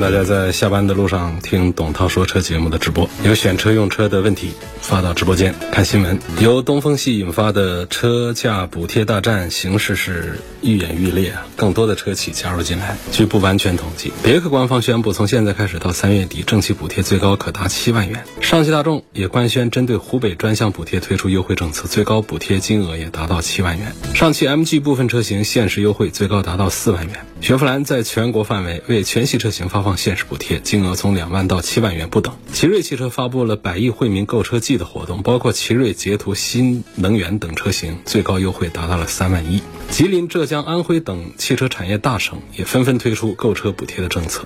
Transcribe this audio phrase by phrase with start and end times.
[0.00, 3.08] 大家在下班的路上听董涛说车节目的直播。
[3.22, 6.18] 有选车用车的问题，发到直播间看新闻。
[6.40, 11.46] 由东风系引发的车价补贴大战形势是愈演愈烈啊！
[11.54, 12.96] 更多的车企加入进来。
[13.12, 18.24] 据不完全统计，别克官方宣布，从现在开始到三月底，政企补贴最高可达七万元。
[18.40, 23.94] 上汽大众也官宣，针对湖北专项补贴推出优惠政策，最高补贴金额也达到七万元。
[24.14, 27.26] 上汽 MG 部分车型限时优惠最高达到四万元。
[27.42, 32.34] 雪佛兰在全国范围为全系车型发放限时补贴，金额从两万到七万元不等。
[32.52, 39.62] 奇瑞汽车发布了百亿惠民购车季的活动，包括奇瑞捷途新能源等车型，最高优惠达到了三万一。
[39.90, 44.44] 吉林、浙江、安徽等汽车产业大省也纷纷推出购车补贴的政策。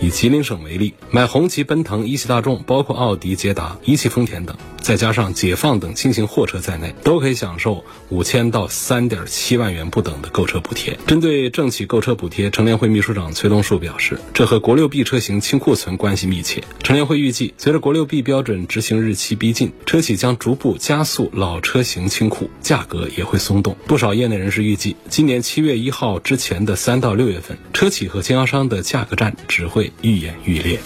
[0.00, 10.98] 以吉林省为例，买红旗、奔腾、一汽大众，包括奥迪、捷达、一汽丰田等，再加上解放等轻型货车在内，都可以享受五千到三点七万元不等的购车补贴。
[11.06, 16.64] 针对政企购车补贴，乘联会秘书长崔东树表示，这和国六 B 车型清库存关系密切。
[16.82, 23.76] 乘联会预计，随着国六 B 标准执行日期逼近，车企将逐步加速老车型清库，价格也会松动。
[23.86, 30.80] 不少业内人士预计，今年七月一号之前的三到六月份，车企和经销商的价格战只会愈演愈烈。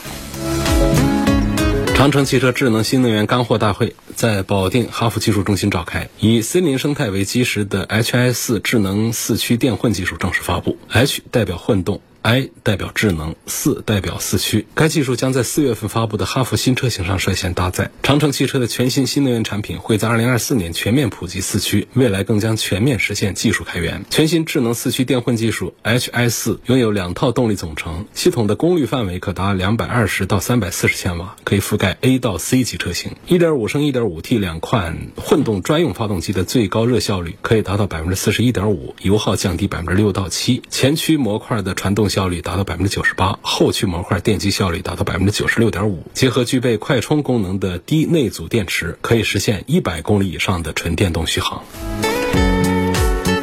[1.95, 10.77] 长城汽车智能新能源干货大会在保定哈弗技术中心召开，以森林生态为基石的 HI 四智能四驱电混技术正式发布。
[10.89, 12.01] H 代表混动。
[12.27, 14.67] I 代表智能，四代表四驱。
[14.75, 17.91] 该技术将在四月份发布的哈弗新车型上率先搭载。
[18.03, 24.07] 长城汽车的全新新能源产品会在二零二四年全面普及四驱，未来更将全面实现技术开源。
[24.09, 33.13] 全新智能四驱电混技术 HI 四拥有两套动力总成，系统的功率范围可达两百二十到三百四十千瓦，可以覆盖 A 到 C 级车型。
[33.27, 40.63] 一点五升、一点五 T 两款混动专用发动机的最高热效率可以达到百分之四十一点五，油耗降低百分之六到七。
[40.71, 46.07] 前驱模块的传动效率达到百分之九十八，后驱模块电机效率达到百分之九十六点五。
[46.13, 51.65] 结合具备快充功能的低内阻电池，可以实现一百公里以上的纯电动续航。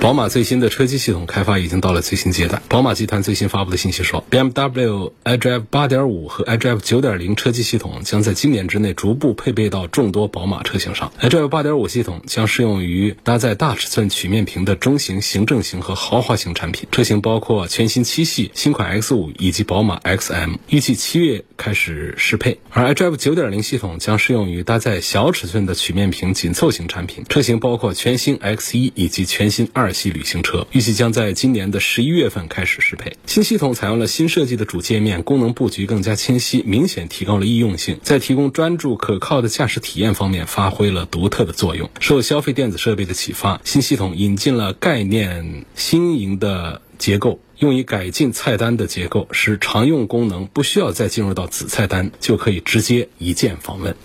[0.02, 2.60] 宝马最新的车机系统开发已经到了最新阶段。
[2.68, 11.14] 宝马集团最新发布的信息说，BMW iDrive 8.5和 iDrive 9.0车机系统将在今年之内逐步配备到众多宝马车型上。
[11.22, 22.60] iDrive 8.5系统将适用于搭载大尺寸曲面屏的中型、行政型和豪华型产品，车型包括全新七系、新款 X5 以及宝马 XM，预计七月开始适配。
[22.72, 33.16] 而 iDrive 9.0系统将适用于搭载小尺寸的曲面屏紧凑型产品，车型包括全新 X1 以及全新二系旅行车预计将在今年的十一月份开始适配。
[33.26, 41.90] 新系统采用了新设计的主界面，功能布局更加清晰，明显提高了易用性，在提供专注可靠的驾驶体验方面发挥了独特的作用。
[42.00, 53.96] 受消费电子设备的启发，新系统引进了概念新颖的结构，用以改进菜单的结构，使常用功能不需要再进入到子菜单，就可以直接一键访问。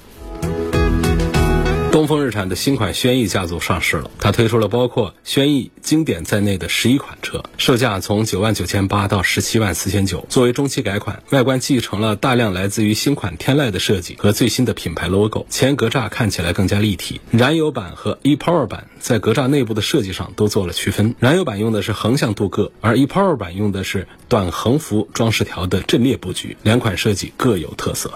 [1.96, 10.26] 东风日产的新款轩逸家族上市了，它推出了包括轩逸经典在内的十一款车，售价从九万九千八到十七万四千九。
[10.28, 17.18] 作为中期改款，外观继承了大量来自于新款天籁的设计和最新的品牌 logo，前格栅看起来更加立体。
[17.30, 28.12] 燃油版和 ePower 版在格栅内部的设计上都做了区分，燃油版用的是横向镀铬，而 ePower 版用的是短横幅装饰条的阵列布局，两款设计各有特色。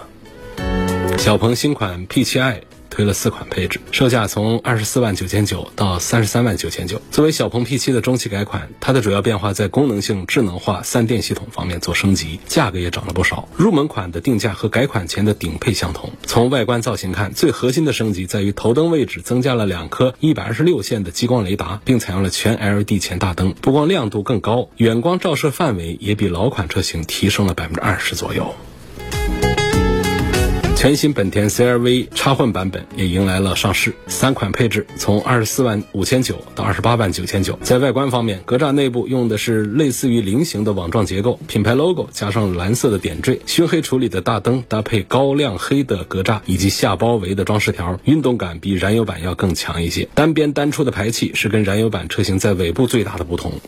[1.17, 2.61] 小鹏新款 P7i。
[2.91, 7.01] 推了四款配置，售价从二十四万九千九到三十三万九千九。
[7.09, 13.47] 作为小鹏 P7 的中期改款，它的主要变化在功能性、智能化、三电系统方面做升级，价格也涨了不少。
[13.55, 16.11] 入门款的定价和改款前的顶配相同。
[16.23, 28.53] 从外观造型看，最核心的升级在于头灯位置增加了两颗一百二十六线的激光雷达，并采用了全 LED 前大灯，不光亮度更高，远光照射范围也比老款车型提升了百分之二十左右。
[30.81, 37.55] 全新本田 CR-V 插混版本也迎来了上市，三款配置从二十四万五千九到二十八万九千九。
[37.61, 50.09] 在外观方面，格栅内部用的是类似于菱形的网状结构，品牌 logo 加上蓝色的点缀，熏黑处理的大灯搭配高亮黑的格栅以及下包围的装饰条，运动感比燃油版要更强一些。
[50.15, 53.61] 单边单出的排气是跟燃油版车型在尾部最大的不同。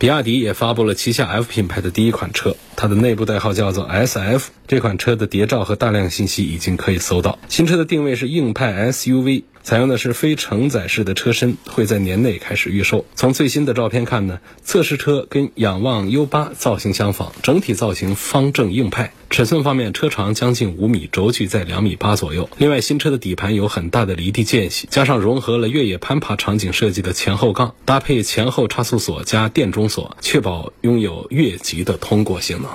[0.00, 4.44] 比亚迪也发布了旗下 F 品牌的第一款车，它的内部代号叫做 SF。
[4.66, 7.38] 这款车的谍照和大量信息已经可以搜到。
[7.50, 9.42] 新车的定位是硬派 SUV。
[9.62, 13.04] 采用的是非承载式的车身，会在年内开始预售。
[13.14, 19.12] 从最新的照片看呢，测试车跟仰望 U8 造型相仿，整体造型方正硬派。
[19.28, 22.50] 尺寸方面，车长将近五米，轴距在两米八左右。
[22.58, 32.70] 另外，新车的底盘有很大的离地间隙，加上融合了越野攀爬场景设计的前后杠，搭配前后差速锁加电中锁，确保拥有越级的通过性能。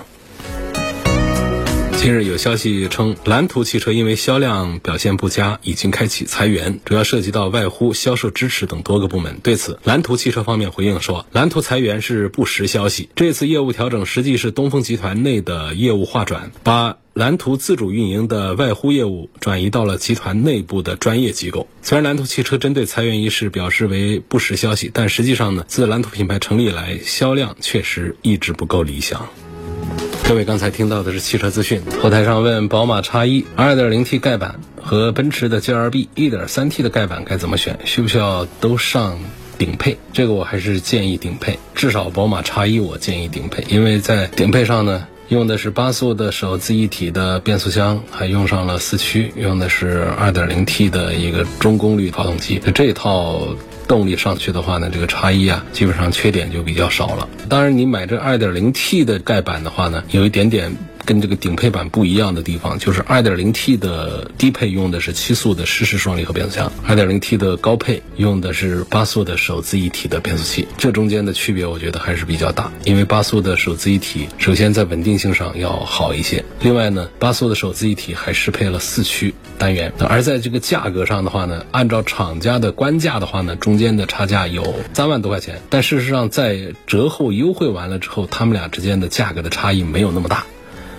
[2.05, 9.39] 近日有消息称，蓝图汽车因为销量表现不佳，已经开启裁员，主要涉及到外呼、销售支持等多个部门。
[9.41, 21.67] 对此，蓝图汽车方面回应说，蓝图裁员是不实消息，这次业务调整实际是东风集团内的业务划转，把蓝图自主运营的外呼业务转移到了集团内部的专业机构。
[21.81, 29.27] 虽然蓝图汽车针对裁员一事表示为不实消息，但实际上呢，自蓝图品牌成立以来，销量确实一直不够理想。
[30.27, 31.83] 各位刚才听到的是汽车资讯。
[32.01, 37.77] 后台上问宝马 X1 2.0T 盖板和奔驰的 GLB 1.3T 的盖板该怎么选？
[37.85, 39.19] 需不需要都上
[39.59, 39.97] 顶配？
[40.13, 53.55] 这个我还是建议顶配，至少宝马 X1 我建议顶配，因为在顶配上呢，用的是八速的手自一体的变速箱，还用上了四驱，用的是 2.0T 的一个中功率发动机，这套。
[53.87, 57.27] 动力上去的话呢，这个差异啊，基本上缺点就比较少了。
[57.47, 60.75] 当然，你买这 2.0T 的盖板的话呢，有一点点。
[61.05, 70.67] 跟这个顶配版不一样的地方，就是 2.0T 的低配用的是七速的湿式双离合变速箱，2.0T 的高配用的是八速的手自一体的变速器。
[70.77, 72.71] 这中间的区别，我觉得还是比较大。
[72.83, 79.93] 因为八速的手自一体，首先在稳定性上要好一些，另外呢，八速的手自一体还适配了四驱单元。
[80.09, 85.61] 而在这个价格上的话呢，按照厂家的官价的话呢，中间的差价有三万多块钱。
[85.69, 90.45] 但事实上，在折后优惠完了之后，他们俩之间的价格的差异没有那么大。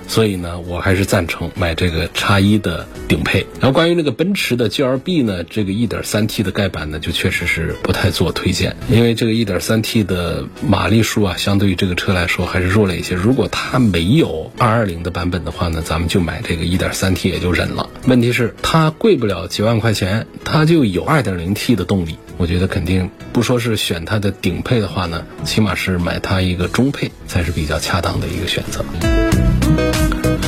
[0.09, 3.47] 所以呢，我还是赞成买这个叉一的顶配。
[3.61, 13.15] 然后关于那个奔驰的 G L B 呢，这个 1.3T 的盖板呢，就确实是不太做推荐，因为这个 1.3T 的马力数啊，相对于这个车来说还是弱了一些。
[13.15, 17.91] 如果它没有220的版本的话呢，咱们就买这个 1.3T 也就忍了。
[18.07, 28.85] 问题是它贵不了几万块钱，它就有 2.0T 的动力，我觉得肯定不说是选它的顶配的话呢，起码是买它一个中配才是比较恰当的一个选择。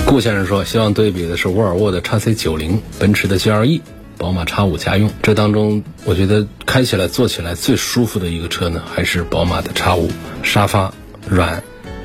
[0.08, 3.82] 顾先生说，希望对比的是沃尔沃的 x C 九零、奔驰的 GLE、
[4.16, 5.10] 宝马 X 五家用。
[5.22, 10.10] 这当中，我觉得开起来、坐起来最舒服的一个车呢，还是宝马的 X 五，
[10.42, 10.94] 沙发
[11.28, 11.62] 软，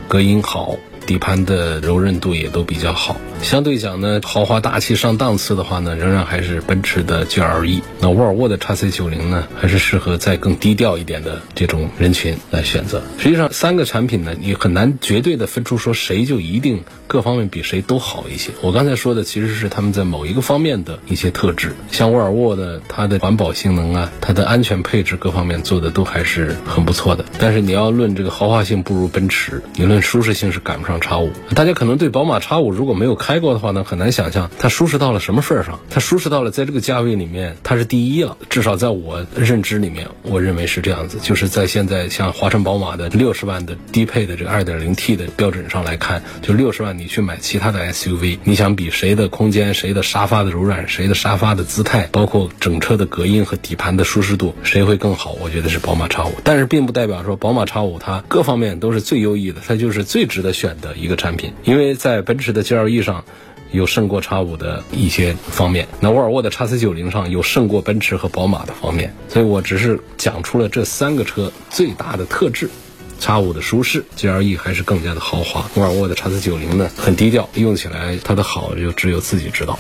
[0.09, 0.75] 隔音好，
[1.07, 3.15] 底盘的柔韧度也都比较好。
[3.43, 7.81] 相对讲呢，豪华大气上档次的话呢，仍然还是奔驰的 GLE。
[7.99, 13.03] 那沃尔沃的 x C 九零呢，还是适合在更低调一点的这种人群来选择。
[13.19, 18.51] 实际上，三个产品呢，你很难绝对的分出说谁就一定各方面比谁都好一些。
[18.61, 21.75] 我刚才说的其实是他们在某一个方面的一些特质。
[21.91, 27.25] 像沃尔沃的，它的环保性能啊，它的安全配置各方面做的都还是很不错的。
[27.39, 31.29] 但是你要论这个豪华性不如奔驰，你论舒适性是赶不上 x 五。
[31.53, 33.32] 大家可能对宝马 x 五如果没有看。
[33.33, 35.79] 开过的话呢，很难想象它舒适到了什么份儿上。
[35.89, 38.37] 它舒适到了在这个价位里面，它是第一了。
[38.47, 41.17] 至少在我认知里面，我认为是这样子。
[41.19, 55.35] 就是在现在像华晨宝马的六十万的低配的这个二点零 T 的标准上来看，就六十万你去买其他的 SUV，你想比谁的空间、谁的沙发的柔软、谁的沙发的姿态，包括整车的隔音和底盘的舒适度，谁会更好？
[55.41, 56.35] 我觉得是宝马 X 五。
[56.43, 61.51] 但是并不代表说宝马 X 五它各方面都是最优异的，它就是最值得选的一个产品。
[61.63, 63.22] 因为在奔驰的 GLE 上。
[63.71, 72.69] 有胜过叉五的一些方面，那沃尔沃的叉 C 九零上有胜过奔驰和宝马的方面，所以我只是讲出了这三个车最大的特质。
[73.19, 79.79] 叉五的舒适，GLE 还是更加的豪华，沃尔沃的叉 C 九零呢很低调，用起来它的好就只有自己知道。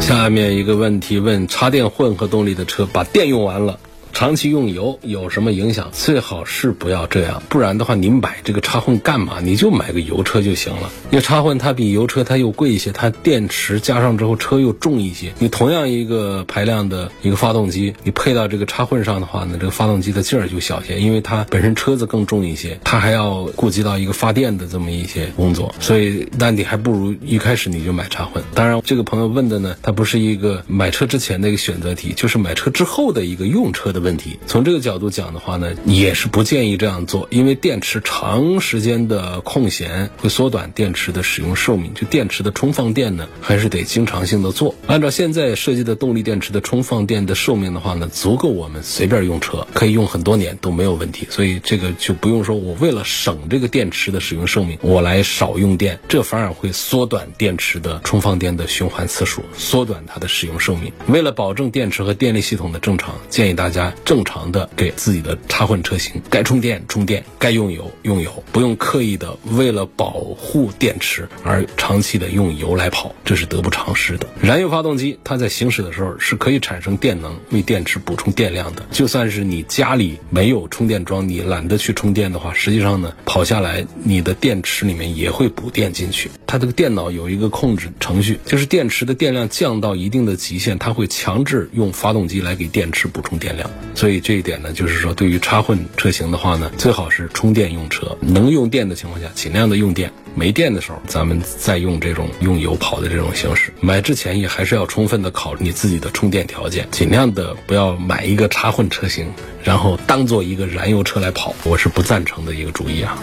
[0.00, 3.80] 下面一个问题问：插电混合动力的车把电用完了。
[4.12, 5.90] 长期用油有什么影响？
[5.92, 9.40] 最好是不要这样，不然的话，你买这个插混干嘛？
[9.42, 10.90] 你就买个油车就行了。
[11.10, 15.34] 因为插混它比油车它又贵一些，它电池加上之后车又重一些。
[15.38, 28.42] 你同样一个排量的一个发动机，你配到这个插混上的话呢，这个发动机的劲儿就小些，因为它本身车子更重一些，它还要顾及到一个发电的这么一些工作，所以那你还不如一开始你就买插混。
[28.54, 34.05] 当然，这个朋友问的呢，它不是一个买车之前的一个选择题，就是买车之后的一个用车的。
[34.06, 34.38] 问题。
[34.46, 41.92] 从这个角度讲的话呢，也是不建议这样做，因为电池长时间的空闲会缩短电池的使用寿命。
[41.94, 44.74] 就电池的充放电呢，还是得经常性的做。
[44.86, 51.26] 按照现在设计的动力电池的充放电的寿命的话呢，足够我们随便用车，可以用很多年都没有问题。
[51.28, 60.92] 所以这个就不用说我为了省这个电池的使用寿命，我来少用电，这反而会缩短电池的充放电的循环次数，缩短它的使用寿命。
[61.08, 74.26] 为了保证电池和电力系统的正常，建议大家正常的给自己的插混车型该充电充电，该用油用油，不用刻意的为了保护电池而长期的用油来跑，这是得不偿失的。
[74.40, 78.86] 燃油发动机它在行驶的时候是可以产生电能，为电池补充电量的。
[78.90, 86.30] 就算是你家里没有充电桩，你懒得去充电的话，实际上呢，跑下来你的电池里面也会补电进去。
[86.46, 93.68] 它这个电脑有一个控制程序，就是电池的电量降到一定的极限，它会强制用发动机来给电池补充电量。
[93.94, 103.72] 所以这一点呢，就是说对于插混车型的话呢，最好是充电用车，能用电的情况下尽量的用电，没电的时候咱们再用这种用油跑的这种形式。
[103.80, 109.26] 买之前也还是要充分的考虑你自己的充电条件，尽量的不要买一个插混车型，
[109.64, 113.18] 然后当做一个燃油车来跑，我是不赞成的一个主意啊。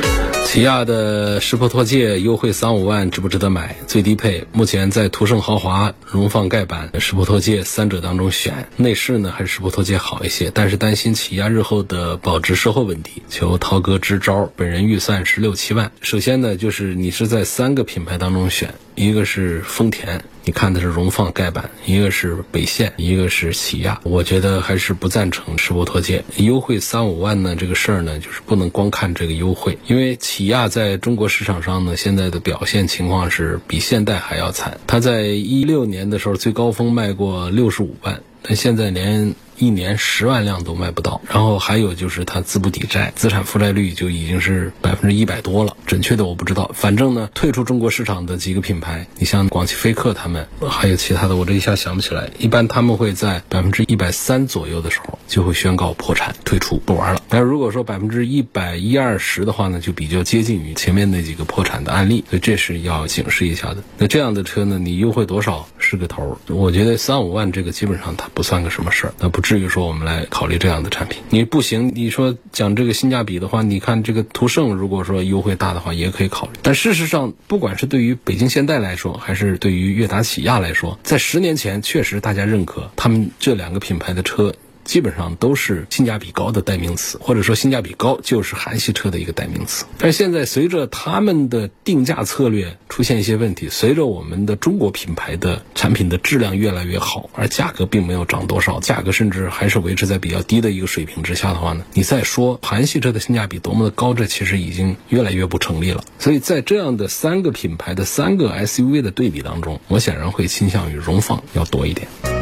[0.45, 3.75] 起亚的世博拓界优惠三五万，值不值得买？
[3.87, 14.51] 最低配目前在途胜豪华、荣放盖板、世博拓界三者当中选，内饰呢还是世博拓界好一些，但是担心起亚日后的保值售后问题，求涛哥支招。
[14.55, 15.91] 本人预算是六七万。
[16.01, 20.23] 首先呢，就是你是在三个品牌当中选，一个是丰田。
[20.45, 23.99] 你看的是荣放盖板，一个是北线，一个是起亚。
[24.03, 27.57] 我觉得还是不赞成世博拓界优惠三五万呢。
[27.57, 34.79] 这个事儿呢，就是不能光看这个优惠，因为起亚在中国市场上呢，现在的表现情况是比现代还要惨。
[34.87, 39.35] 它在一六年的时候最高峰卖过六十五万，但现在连。
[39.63, 45.77] 一年十万辆都卖不到，然后还有就是它资不抵债，资产负债率就已经是百分之一百多了。
[45.85, 52.29] 准确的我不知道，反正呢，退出中国市场的几个品牌，你像广汽菲克他们，还有其他的，我这一下想不起来。
[52.39, 57.21] 一般他们会在百分之一百三左右的时候就会宣告破产退出不玩了。
[57.29, 63.77] 但如果说百分之一百一二十的话呢，就比较接近于前面那几个破产的案例，所以这是要警示一下的。
[63.97, 66.37] 那这样的车呢，你优惠多少是个头？
[66.49, 69.43] 我觉得三五万这个基本上它不算个什么事儿，那不。
[69.53, 76.53] 至于说我们来考虑这样的产品，你不行，你说讲这个性价比的话，你看这个途胜，如果说优惠大的话，也可以考虑。
[76.63, 84.55] 但事实上，不管是对于北京现代来说，还是对于悦达起亚来说，在十年前确实大家认可他们这两个品牌的车。
[84.83, 89.85] 基本上都是性价比高的代名词，或者说性价比高就是韩系车的一个代名词。
[89.97, 106.03] 但现在随着他们的定价策略出现一些问题，随着我们的中国品牌的产品的质量越来越好，而价格并没有涨多少，价格甚至还是维持在比较低的一个水平之下的话呢，你再说韩系车的性价比多么的高，这其实已经越来越不成立了。
[106.19, 112.32] 所以在这样的三个品牌的三个 SUV 的对比当中，我显然会倾向于荣放要多一点。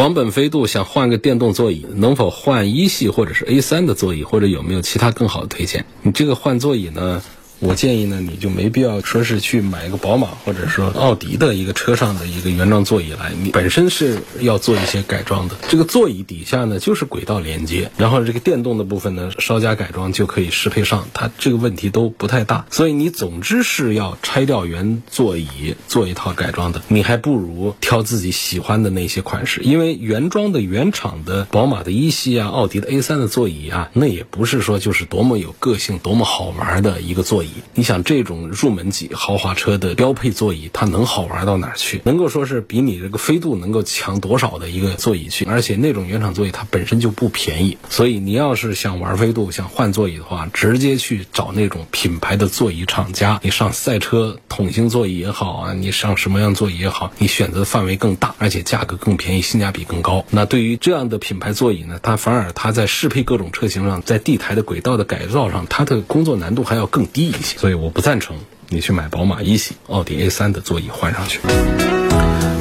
[0.00, 5.84] 广本飞度想换个电动座椅，能否换一系或者是 A 三的座椅，或者有没有其他更好的推荐？
[6.00, 7.22] 你这个换座椅呢？
[7.60, 15.56] 我建议呢，你就没必要说是去买一个宝马或者说奥迪的一个车上的一个原装座椅来，你本身是要做一些改装的。
[15.68, 22.64] 这个座椅底下呢就是轨道连接，然后这个电动的部分呢稍加改装就可以适配上，它这个问题都不太大。
[22.70, 37.49] 所以你总之是要拆掉原座椅做一套改装的，你还不如挑自己喜欢的那些款式，因为原装的原厂的宝马的一系啊、奥迪的 A 三的座椅啊，那也不是说就是多么有个性、多么好玩的一个座椅。
[37.74, 42.00] 你想这种入门级豪华车的标配座椅，它能好玩到哪去？
[42.04, 45.44] 能够说是比你这个飞度能够强多少的一个座椅去？
[45.44, 53.40] 而且那种原厂座椅它本身就不便宜，所以你要是想玩飞度、想换座椅的话，直接去找那种品牌的座椅厂家。
[53.42, 60.24] 你上赛车桶型座椅也好啊，你上什么样座椅也好，你选择范围更大，而且价格更便宜，性价比更高。
[60.30, 67.39] 那对于这样的品牌座椅呢，它反而它在适配各种车型上，在地台的轨道的改造上，它的工作难度还要更低一些。
[67.42, 68.36] 所以我不赞成
[68.68, 71.40] 你去买宝马一系、奥迪 A 三的座椅换上去。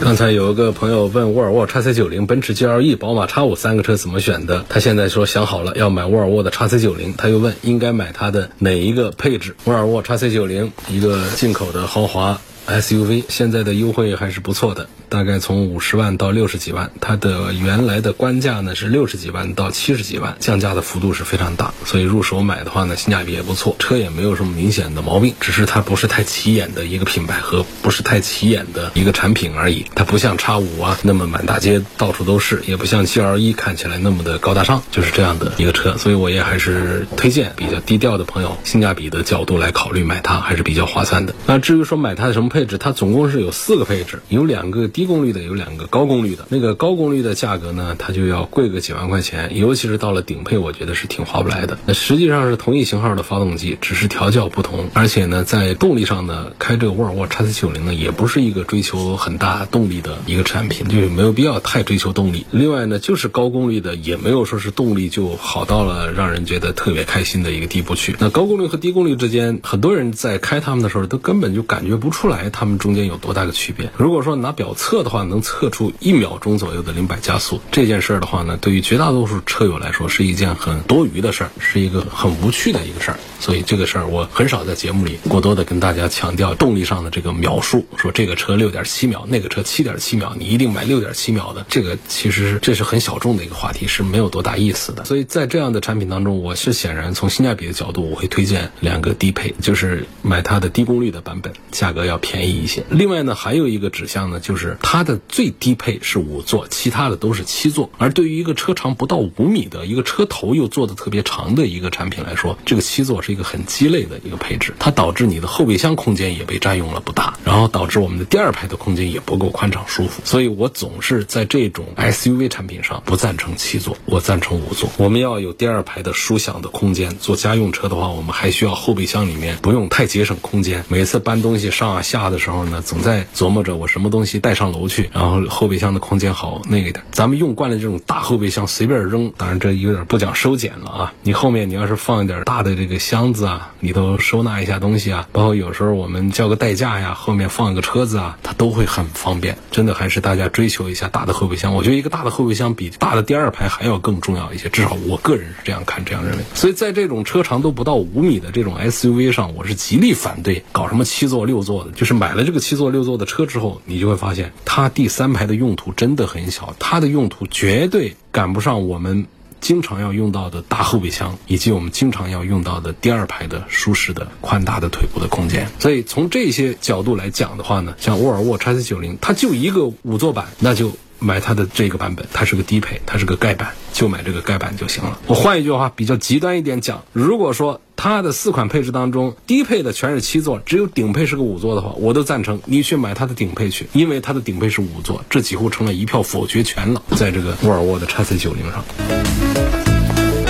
[0.02, 4.66] 刚才有一个朋友问沃尔沃 x C 九零、奔驰 GLE、宝马 X 五三个车怎么选的？
[4.70, 9.56] 他现在说想好了要买沃尔沃的 x C 九零，他又问应该买它的哪一个配置？
[9.66, 16.92] 沃尔沃 x C 九零，一个进口的豪华 SUV，现在的优惠还是不错的，大概从五十万到六十几万。
[17.02, 29.86] 它的原来的官价呢是六十几万到七十几万，降价的幅度是非常大，所以入手买的话呢，性价比也不错，车也没有什么明显的毛病，只是它不是太起眼的一个品牌和不是太起眼的一个产品而已。
[29.96, 41.34] 它不像叉五啊那么满大街到处都是，也不像 G L 一看起来那么的高大上，就是这样的一个车，所以我也还是推荐比较低调的朋友，性价比的角度来考虑买它还是比较划算的。
[41.48, 46.46] 那至于说买它的什么配配置，它总共是有四个配置，有两个低功率的，有两个高功率的。
[46.50, 51.78] 那个高功率的价格呢，它就要贵个几万块钱，尤其是到了顶配，我觉得是挺划不来的。
[51.86, 62.46] 那实际上是同一型号的发动机，只是调教不同，而且呢，在动力上呢，开这个沃尔沃 XC90 呢，也不是一个追求很大动力的一个产品，就没有必要太追求动力。
[62.52, 68.18] 另外呢，就是高功率的，也没有说是动力就好到了让人觉得特别开心的一个地步去。
[68.20, 73.90] 那高功率和低功率之间，很多人在开它们的时候，都根本就感觉不出来它们中间有多大个区别。
[73.98, 83.20] 如果说拿表测的话，能测出一秒钟左右的零百加速，这件事儿的话呢，对于绝大多数车友来说，是一件很多余的事儿，是一个很无趣的一个事儿。
[83.40, 91.66] 所以这个事儿，我很少在节目里过多的跟大家强调动力上的这个秒数，说这个车六点七秒，那个车七点七秒，你一定买六点七秒的。
[91.70, 95.06] 这个其实这是很小众的一个话题，是没有多大意思的。
[95.06, 102.84] 所以在这样的产品当中，我是显然从性价比的角度，我会推荐两个低配，就是买它的低功率的版本，价格要便便宜一些。
[102.92, 107.90] 另外呢，还有一个指向呢，就是它的最低配是五座，其他的都是七座。
[107.98, 120.22] 而对于一个车长不到五米的一个车头又做的特别长的一个产品来说，这个七座是一个很鸡肋的一个配置，它导致你的后备箱空间也被占用了不大，然后导致我们的第二排的空间也不够宽敞舒服。
[120.24, 124.88] 所以我总是在这种 SUV 产品上不赞成七座，我赞成五座。
[124.98, 127.18] 我们要有第二排的舒享的空间。
[127.18, 130.86] 做家用车的话，我们还需要后备箱里面不用太节省空间。
[130.90, 137.02] 每次搬东西上啊下大的时候呢，总在琢磨着我什么东西带上楼去，然后后备箱的空间好那个点。
[137.12, 141.14] 咱们用惯了这种大后备箱随便扔，当然这有点不讲收捡了啊。
[141.24, 149.58] 你后面你要是放一点大的这个箱子啊，里头收纳一下东西啊，包括有时候我们叫个代驾呀，后面放一个车子啊，它都会很方便。
[149.72, 151.74] 真的还是大家追求一下大的后备箱。
[151.74, 156.44] 我觉得一个大的后备箱比大的第二排还要更重要一些，至少我个人是这样看、这样认为。
[156.54, 161.92] 所以在这种车长都不到五米的这种 SUV 上，我是极力反对搞什么七座、六座的。
[161.92, 169.28] 就是是买了这个七座、六座的车之后，你就会发现它第三排的用途真的很小，它的用途绝对赶不上我们。
[169.62, 175.68] 经常要用到的大后备箱，以及我们经常要用到的第二排的舒适的宽大的腿部的空间。
[175.80, 185.20] 所以从这些角度来讲的话呢，像沃尔沃 XC90，它就一个五座版，那就买它的这个版本，它是个低配，它是个盖板，就买这个盖板就行了。
[185.28, 199.49] 我换一句话，比较极端一点讲，如果说它的四款配置当中，低配的全是七座，只有顶配是个五座的话，我都赞成你去买它的顶配去，因为它的顶配是五座，这几乎成了一票否决权了，在这个沃尔沃的 XC90 上。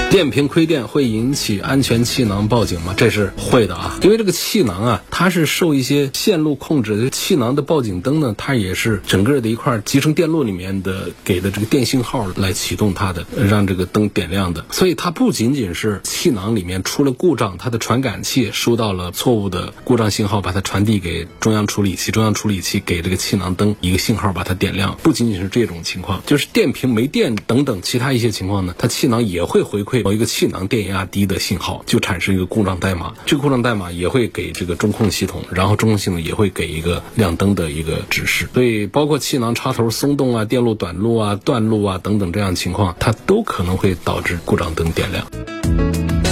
[0.09, 2.95] 电瓶亏电会引起安全气囊报警吗？
[2.97, 7.11] 这是会的啊，因为这个气囊啊，它是受一些线路控制的。
[7.11, 14.65] 气囊的报警灯呢，它也是整个的一块集成电路里面的给的这个电信号来启动它的，让这个灯点亮的。
[14.71, 24.97] 所以它不仅仅是气囊里面出了故障，它的传感器收到了错误的故障信号，把它传递给中央处理器，中央处理器给这个气囊灯一个信号，把它点亮。
[25.03, 29.98] 不仅仅是这种情况，就是电瓶没电等等其他一些情况呢，它气囊也会回馈。
[30.03, 38.47] 某一个气囊电压低的信号，就产生一个故障代码，这个故障代码也会给这个中控系统，然后中控系统也会给一个亮灯的一个指示。
[38.53, 46.28] 所以，包括气囊插头松动啊、电路短路啊、断路啊等等这样情况，它都可能会导致故障灯点亮。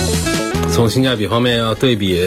[0.78, 2.22] 从性价比方面要对比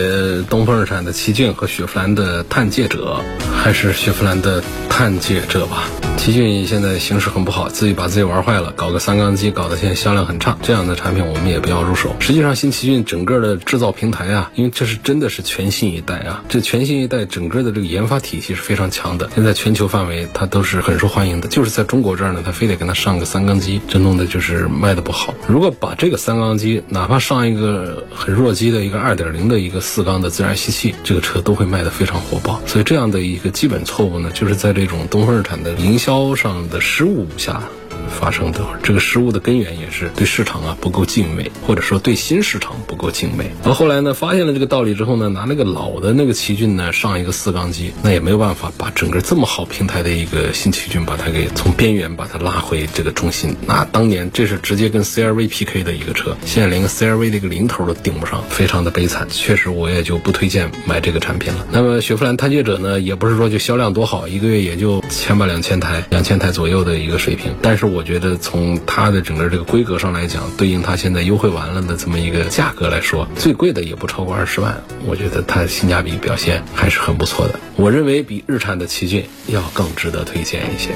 [0.48, 5.84] 东风日产的奇骏和雪佛兰的探界者，还是雪佛兰的探界者吧。
[6.16, 10.58] 奇骏现在形势很不好，自己把自己玩坏了，搞个三缸机，搞得现在销量很差。
[10.62, 12.14] 这样的产品我们也不要入手。
[12.18, 19.30] 实际上，新奇骏整个的制造平台啊，因为这是真的是全新一代啊，这全新一代整个的这个研发体系是非常强的。
[19.32, 25.32] 现在全球范围它都是很受欢迎的，就是在中国这儿呢，它非得给它上个三缸机，这弄的就是卖的不好。
[25.46, 32.60] 如果把这个三缸机，哪怕上一个很弱鸡的一个二点零的一个四缸的自然吸气，这个车都会卖得非常火爆。
[32.66, 36.00] 所以这样的一个基本错误呢，就是在这种东风日产的营。
[36.00, 37.62] 销上的失误下
[38.10, 38.60] 发生的。
[38.82, 43.50] 这个失误的根源也是对市场啊不够敬畏，或者说对新市场不够敬畏。
[43.64, 53.56] 而后来呢，发现了这个道理之后呢，拿那个老的那个奇骏呢上一个四缸机，那也没有办法把整个这么好平台的一个新奇骏把它给从边缘把它拉回这个中心。
[53.66, 59.28] 那当年这是直接跟 CRV PK 的一个车，现在连个 CRV 的一个零头都顶不上，非常的悲惨。
[59.30, 61.66] 确实，我也就不推荐买这个产品了。
[61.70, 67.54] 那么雪佛兰探界者呢，也不是说就销量多好，一个月也就千把两千台、两千台左右的一个水平。
[67.62, 74.82] 但是我我觉得从它的整个这个规格上来讲，对应它现在优惠完了的这么一个价格来说，最贵的也不超过二十万。
[75.04, 77.60] 我觉得它性价比表现还是很不错的。
[77.76, 80.94] 我认为比日产的奇骏要更值得推荐一些。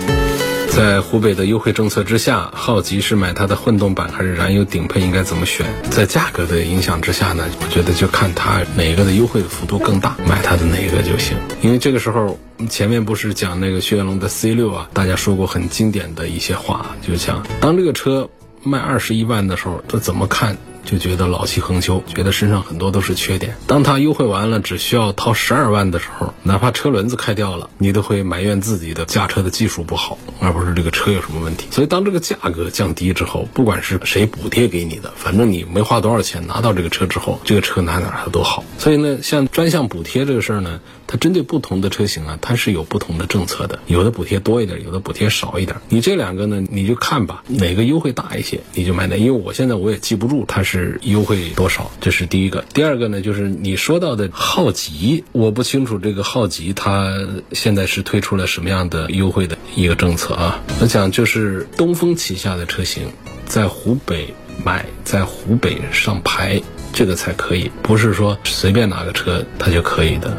[0.74, 5.64] 在湖北的优惠政策之下，好奇是买它的混动版还是燃油顶配，应该怎么选？
[5.88, 11.37] 在价格的影响之下呢，我觉得就看它哪个的优惠的幅度更大，买它的哪个就行。
[11.62, 12.37] 因为这个时候
[12.68, 18.28] 前面不是讲那个雪铁龙的 C 六啊，大家说过很经典的一些话，就像当这个车
[18.64, 20.56] 卖二十一万的时候，他怎么看？
[20.85, 23.57] 就觉得老气横秋，觉得身上很多都是缺点。
[23.66, 31.66] 当他优惠完了，只需要掏十二万的时候，哪怕车轮子开掉了，你都会埋怨自己的驾车的技术不好，而不是这个车有什么问题。
[31.70, 38.62] 所以，当这个价格降低之后，不管是谁补贴给你的，反正你没花多少钱拿到这个车之后，这个车哪哪它都好。
[38.79, 45.77] 所以呢，像专项补贴这个事儿呢，它针对不同的车型啊，它是有不同的政策的，有的补贴多一点，有的补贴少一点。
[45.88, 49.16] 你这两个呢，你就看吧，哪个优惠大一些，你就买哪。
[49.16, 51.50] 因为我现在我也记不住它是是优惠。
[51.50, 51.90] 多少？
[52.00, 52.64] 这是第一个。
[52.74, 57.14] 第二个呢，就是你说到的浩吉，我不清楚这个浩吉它
[57.52, 60.60] 现在是推出了什么样的优惠的一个政策啊？
[60.80, 63.08] 我想就是东风旗下的车型，
[63.46, 64.34] 在湖北
[64.64, 66.60] 买，在湖北上牌，
[66.92, 70.37] 这个才可以，不是说随便哪个车它就可以的。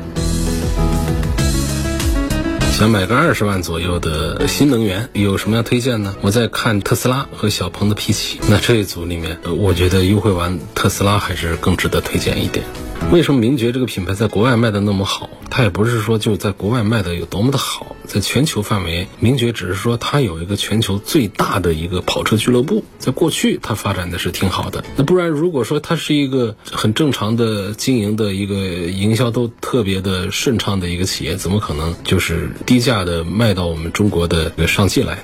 [2.76, 6.14] 想买个二十万左右的新能源，有什么要推荐呢？
[6.20, 12.66] 我在看特斯拉和小鹏的 P7，那这一组里面，我觉得优惠完特斯拉还是更值得推荐一点。
[13.12, 15.30] 为什么名爵这个品牌在国外卖的那么好？
[15.50, 24.84] 它也不是说就在国外卖的有多么的好，在全球范围，名爵只是说它有一个全球最大的一个跑车俱乐部，在过去它发展的是挺好的。
[24.98, 35.22] 那不然如果说它是一个很正常的经营的一个营销都特别的顺畅的一个企业，怎么可能就是低价的卖到我们中国的上汽来呢？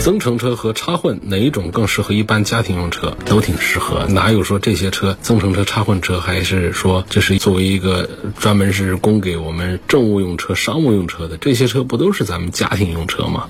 [0.00, 3.16] 增程车和插混哪一种更适合一般家庭用车？
[3.26, 8.08] 都挺适合，哪有说这些车增程车、插混车，还是说这是作为一个
[8.38, 11.36] 专门是供给我们政务用车、商务用车的？
[11.36, 13.48] 这些车不都是咱们家庭用车吗？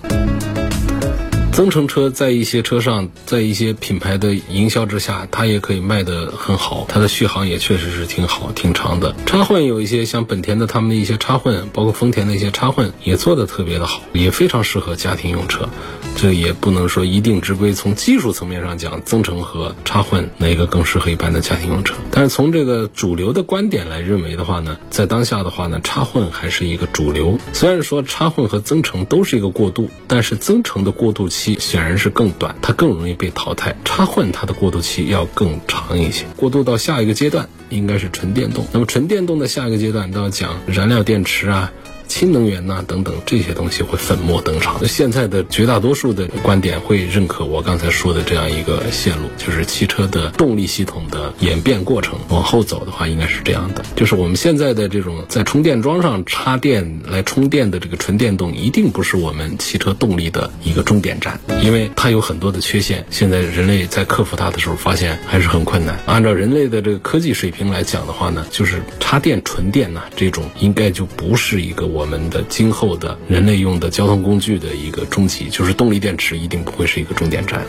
[1.53, 9.15] 增程车在一些车上，在一些品牌的营销之下，它也可以卖得很好，它的续航也确实是挺好、挺长的。
[9.27, 15.69] 插混有一些像本田的他们的一些插混，包括丰田的一些插混，也做得特别的好，也非常适合家庭用车。
[16.17, 21.95] 这也不能说一定之规，从技术层面上讲，增程和插混哪个更适合一般的家庭用车？
[22.11, 27.39] 但是从这个主流的观点来认为的话呢，在当下的话呢，插混还是一个主流。
[27.53, 31.57] 虽然说插混和增程都是一个过渡，但是增程的过渡期。
[31.61, 33.77] 显然是更短，它更容易被淘汰。
[33.85, 38.67] 插混它的过渡期要更长一些，过渡到下一个阶段应该是纯电动。
[38.73, 41.71] 那么纯电动的下一个阶段都要讲燃料电池啊。
[42.09, 44.85] 氢能源呐，等等这些东西会粉墨登场。
[44.89, 52.19] 现在的绝大多数的观点会认可我刚才说的这样一个线路，就是汽车的动力系统的演变过程。
[52.31, 63.05] 往后走的话，应该是这样的：就是我们现在的这种在充电桩上插电来充电的这个纯电动，一定不是我们汽车动力的一个终点站，因为它有很多的缺陷。
[63.11, 65.99] 现在人类在克服它的时候，发现还是很困难。
[66.07, 71.98] 按照人类的这个科技水平来讲的话呢，就是插电纯电呐，这种应该就不是一个我。
[71.99, 77.67] 我们的今后的人类用的交通工具的一个终极，就是动力电池一定不会是一个终点站。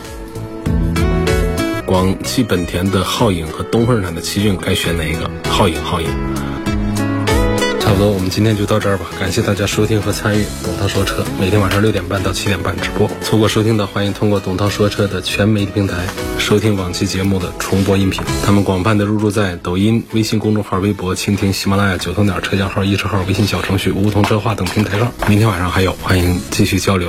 [1.83, 5.27] 广汽本田的皓影和东风日产的奇骏该选哪一个？
[5.45, 6.38] 皓影，皓影。
[7.89, 9.07] 差不多，我们今天就到这儿吧。
[9.19, 13.09] 感谢大家收听和参与董涛说车，每天晚上六点半到七点半直播。
[13.23, 16.05] 错过收听的，欢迎通过董涛说车的全媒体平台
[16.37, 18.21] 收听往期节目的重播音频。
[18.45, 25.11] 他们广泛的入驻在抖音、微信公众号、微博、蜻蜓、喜马拉雅、九头鸟车架号、易车号、微信小程序、梧桐车话等平台上。
[25.27, 27.07] 明天晚上还有，欢迎继续交流。